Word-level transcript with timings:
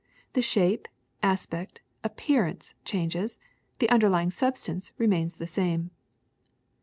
The 0.33 0.41
shape, 0.41 0.87
aspect, 1.21 1.79
appearance, 2.03 2.73
changes; 2.83 3.37
the 3.77 3.87
underlying 3.91 4.31
substance 4.31 4.91
remains 4.97 5.35
the 5.37 5.45
same. 5.45 5.91